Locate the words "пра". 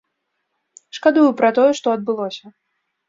1.41-1.49